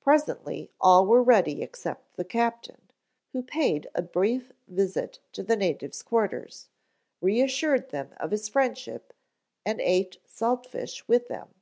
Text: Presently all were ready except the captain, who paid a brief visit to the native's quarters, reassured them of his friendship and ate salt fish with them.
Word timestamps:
Presently 0.00 0.72
all 0.80 1.06
were 1.06 1.22
ready 1.22 1.62
except 1.62 2.16
the 2.16 2.24
captain, 2.24 2.90
who 3.32 3.40
paid 3.40 3.88
a 3.94 4.02
brief 4.02 4.50
visit 4.66 5.20
to 5.30 5.44
the 5.44 5.54
native's 5.54 6.02
quarters, 6.02 6.70
reassured 7.20 7.90
them 7.90 8.14
of 8.16 8.32
his 8.32 8.48
friendship 8.48 9.12
and 9.64 9.80
ate 9.80 10.16
salt 10.26 10.66
fish 10.66 11.06
with 11.06 11.28
them. 11.28 11.54